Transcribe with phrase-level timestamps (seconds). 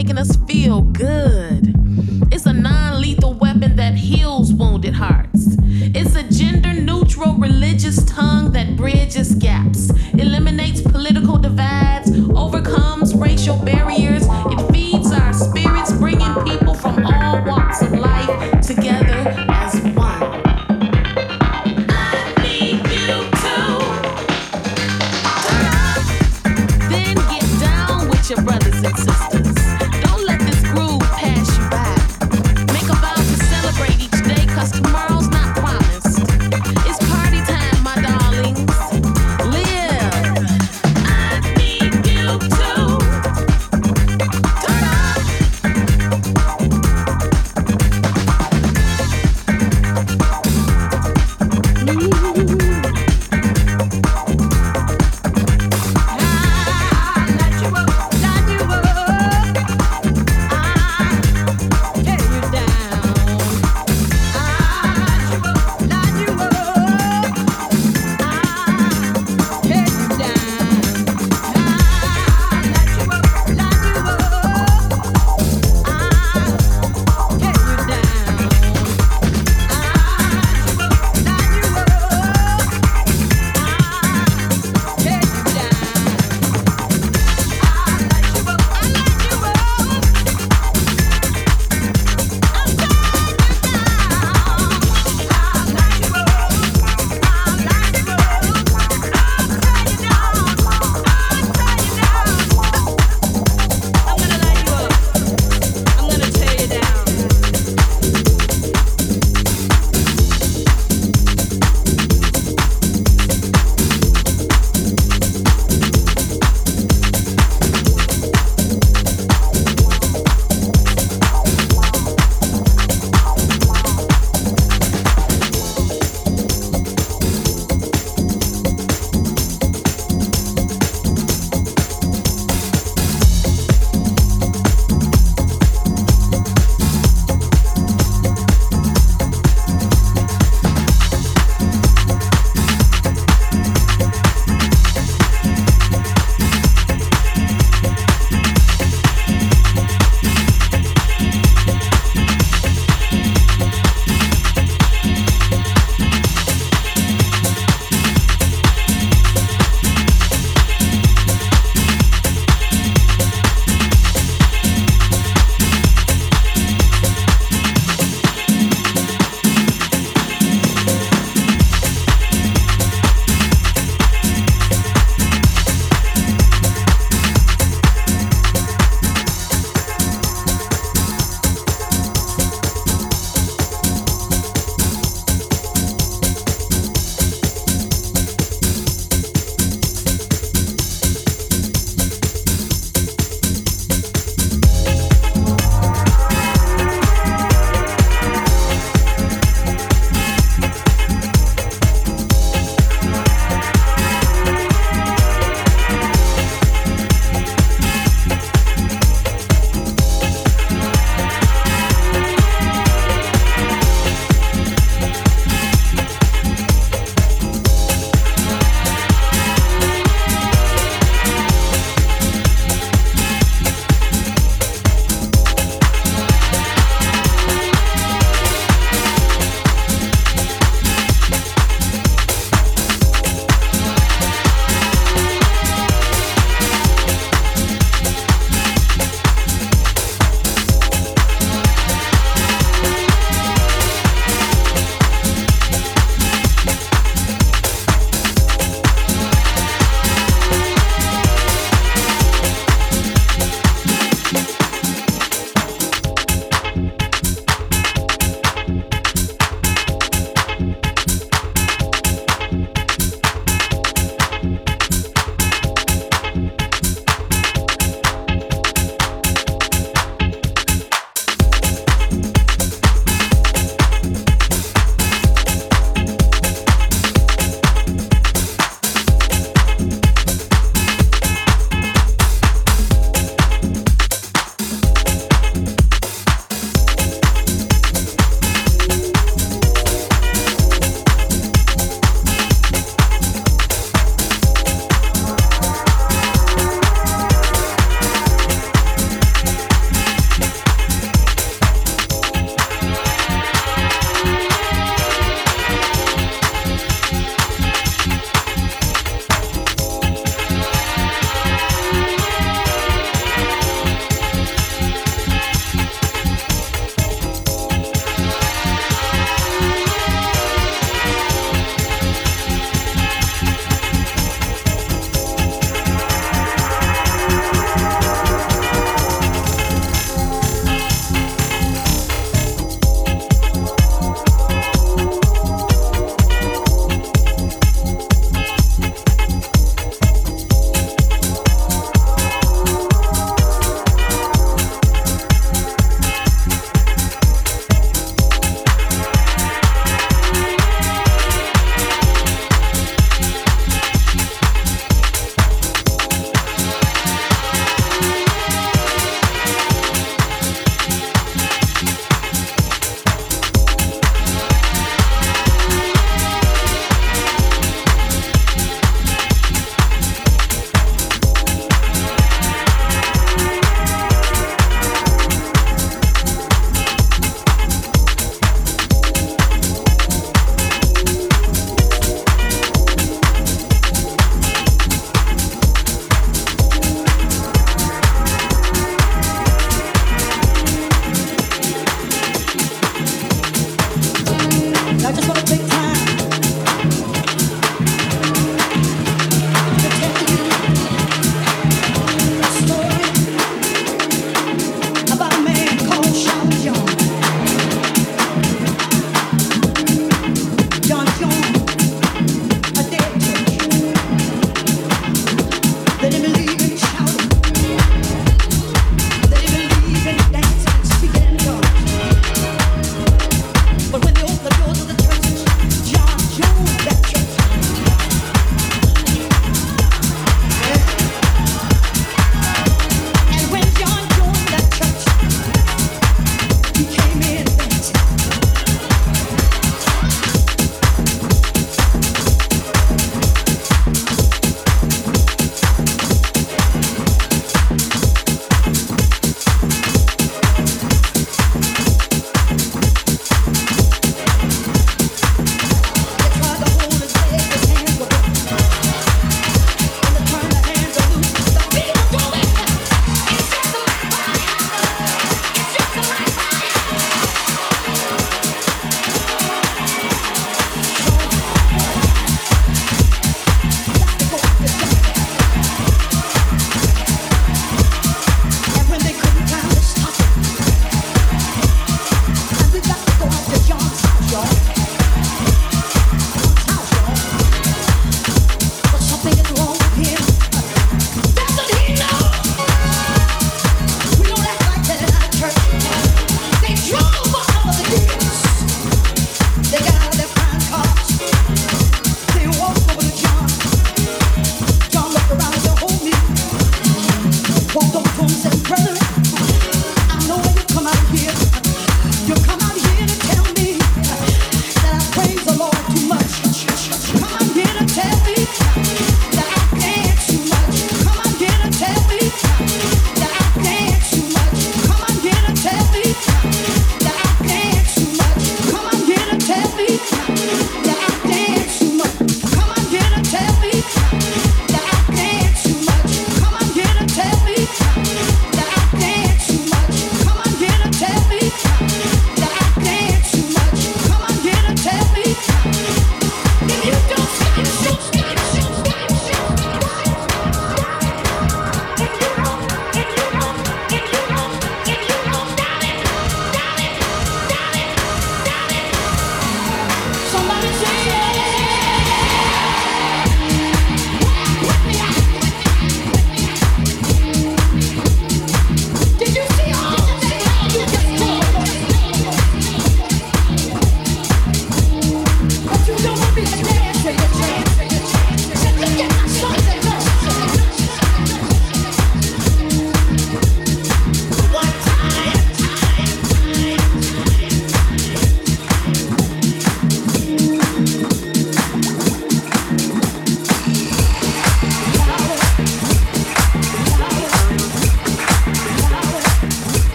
[0.00, 1.19] making us feel good.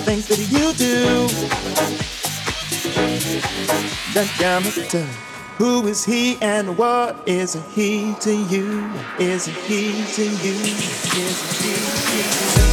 [0.00, 1.28] things that you do
[4.14, 5.30] The got.
[5.58, 8.90] Who is he and what is he to you?
[9.18, 10.56] Is he to you?
[10.56, 11.74] Is he
[12.56, 12.69] to you?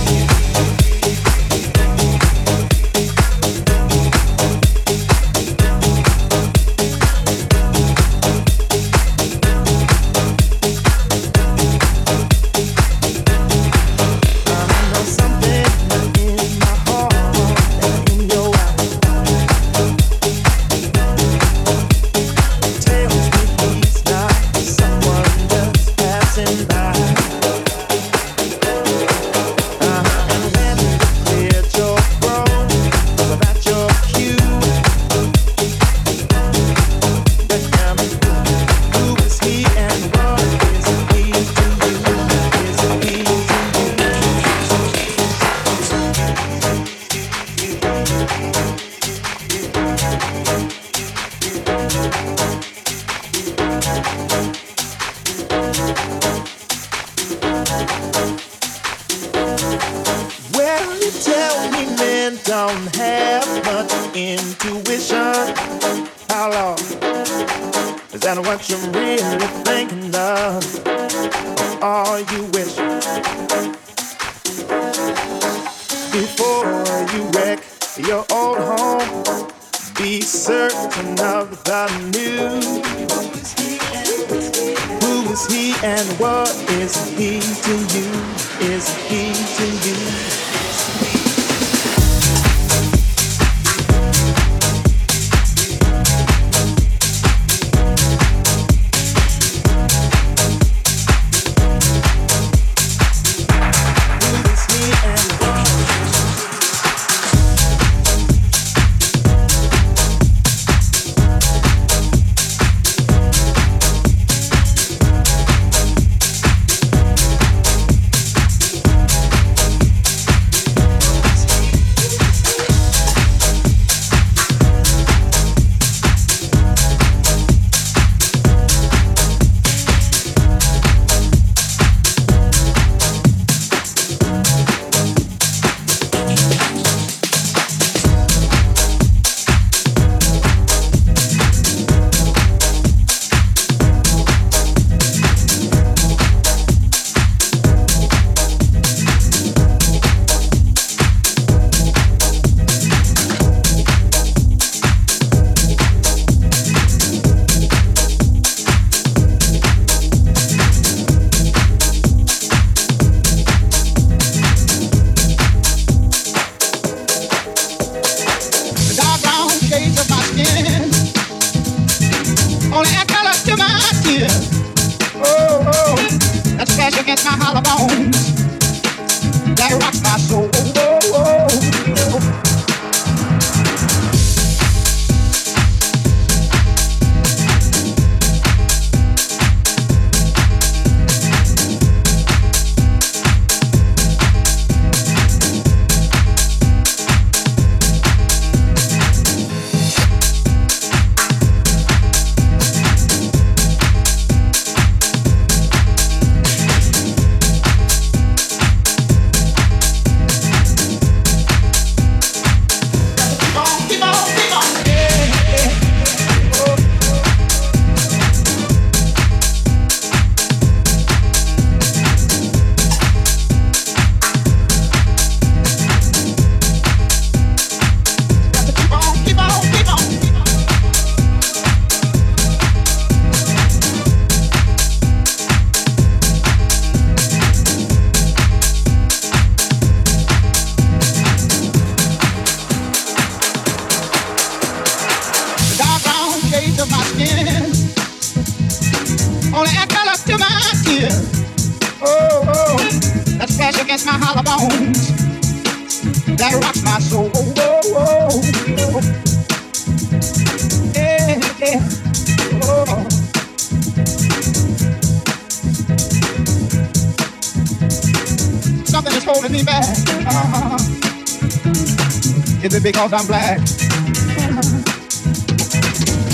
[273.08, 273.60] Because I'm black.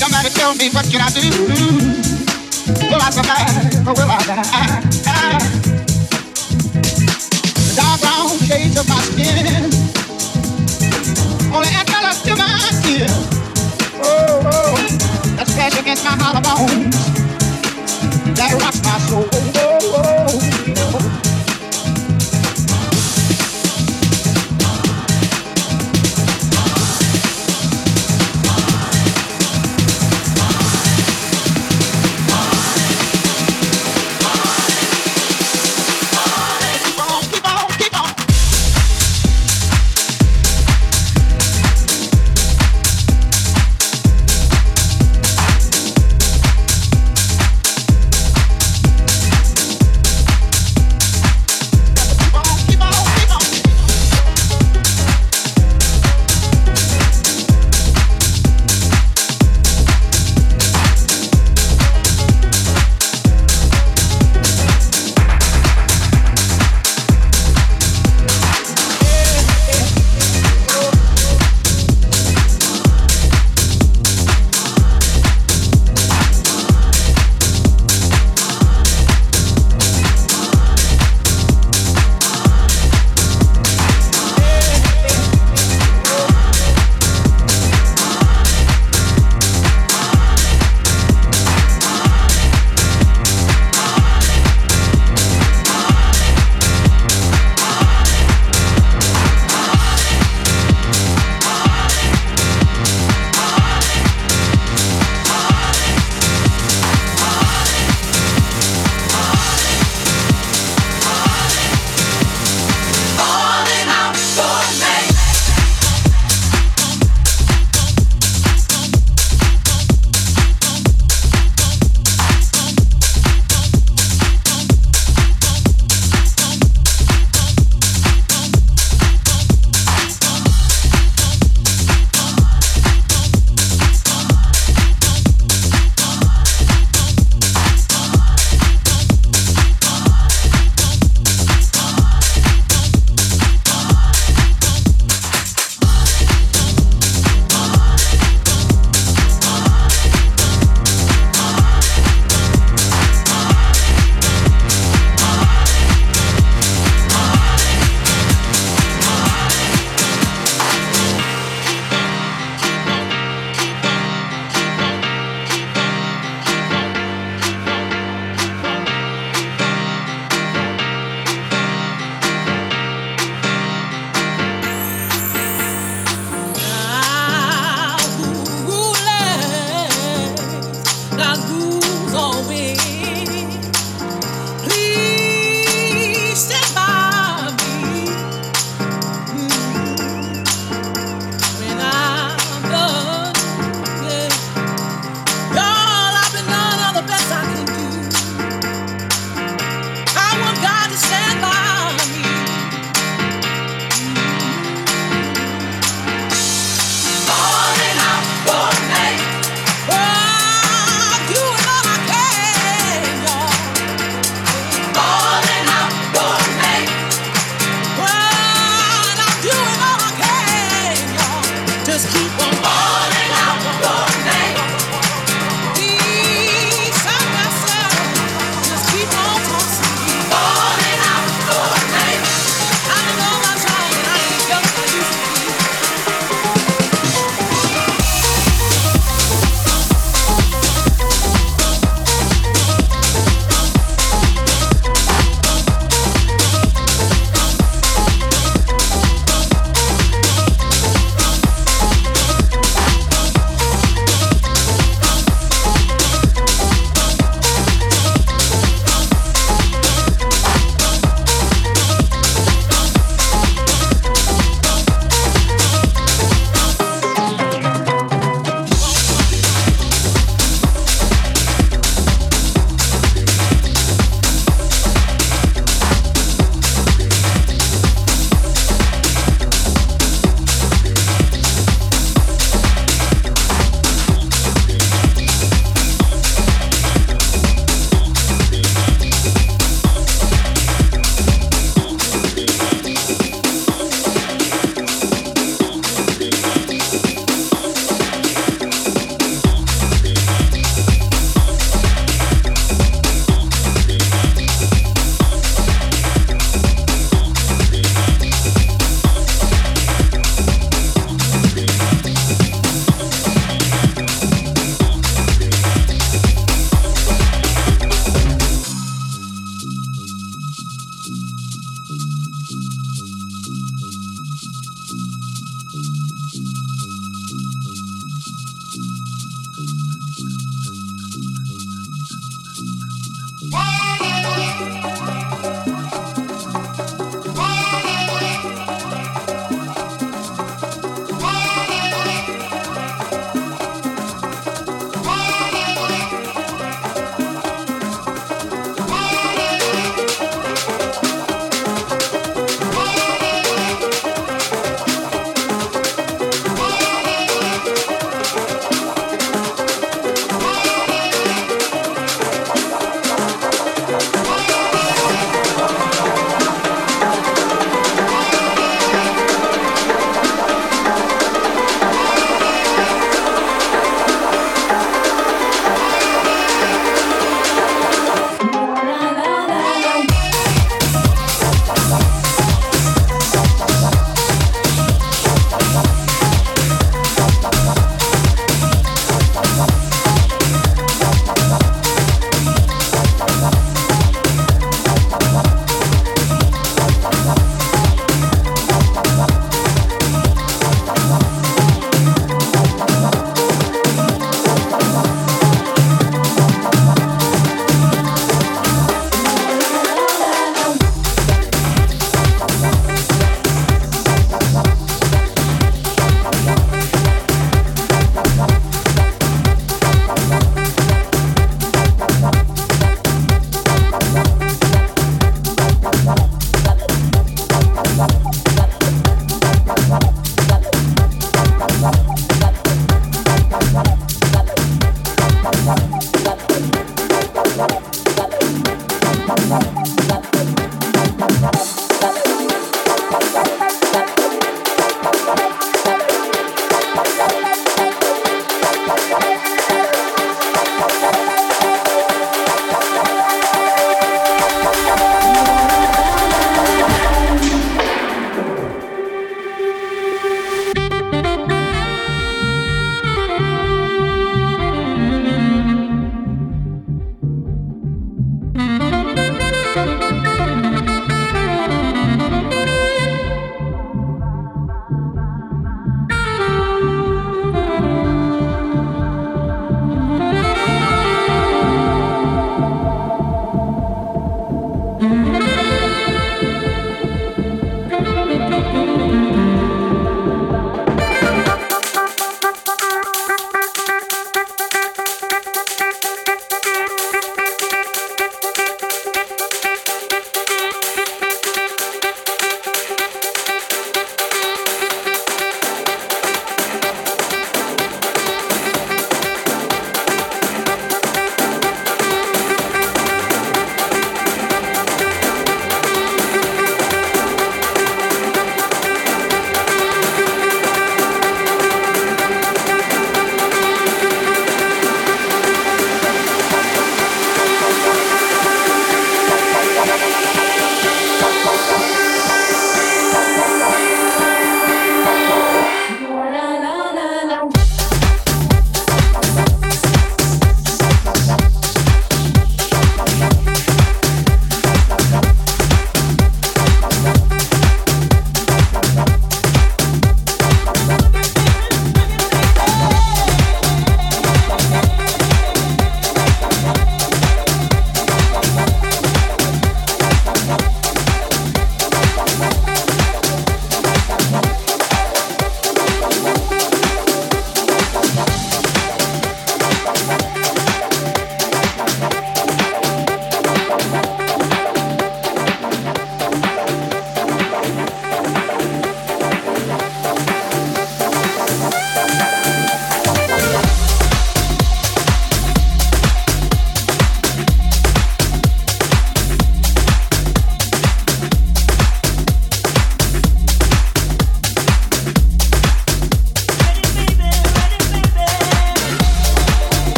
[0.00, 1.20] Somebody tell me what can I do?
[2.88, 4.42] Will I survive or will I die?
[7.54, 9.53] The dark brown shades of my skin